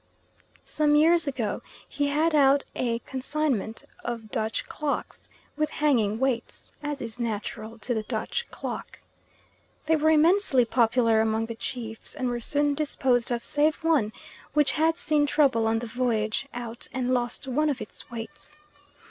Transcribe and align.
Some 0.65 0.95
years 0.95 1.27
ago 1.27 1.61
he 1.87 2.07
had 2.07 2.33
out 2.33 2.63
a 2.75 2.97
consignment 3.05 3.83
of 4.03 4.31
Dutch 4.31 4.65
clocks 4.67 5.29
with 5.55 5.69
hanging 5.69 6.17
weights, 6.19 6.71
as 6.81 7.03
is 7.03 7.19
natural 7.19 7.77
to 7.77 7.93
the 7.93 8.01
Dutch 8.01 8.49
clock. 8.49 8.97
They 9.85 9.95
were 9.95 10.09
immensely 10.09 10.65
popular 10.65 11.21
among 11.21 11.45
the 11.45 11.53
chiefs, 11.53 12.15
and 12.15 12.29
were 12.29 12.41
soon 12.41 12.73
disposed 12.73 13.29
of 13.29 13.43
save 13.45 13.83
one, 13.83 14.11
which 14.55 14.71
had 14.71 14.97
seen 14.97 15.27
trouble 15.27 15.67
on 15.67 15.77
the 15.77 15.85
voyage 15.85 16.47
out 16.51 16.87
and 16.91 17.13
lost 17.13 17.47
one 17.47 17.69
of 17.69 17.79
its 17.79 18.09
weights. 18.09 18.55